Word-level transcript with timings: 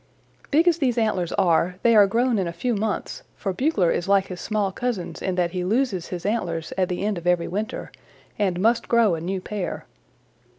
"Big 0.49 0.67
as 0.67 0.79
these 0.79 0.97
antlers 0.97 1.31
are, 1.33 1.75
they 1.83 1.95
are 1.95 2.07
grown 2.07 2.39
in 2.39 2.47
a 2.47 2.51
few 2.53 2.73
months 2.73 3.21
for 3.35 3.53
Bugler 3.53 3.91
is 3.91 4.07
like 4.07 4.29
his 4.29 4.41
small 4.41 4.71
cousins 4.71 5.21
in 5.21 5.35
that 5.35 5.51
he 5.51 5.63
loses 5.63 6.07
his 6.07 6.25
antlers 6.25 6.73
at 6.75 6.89
the 6.89 7.03
end 7.03 7.19
of 7.19 7.27
every 7.27 7.47
winter 7.47 7.91
and 8.39 8.59
must 8.59 8.87
grow 8.87 9.13
a 9.13 9.21
new 9.21 9.39
pair. 9.39 9.85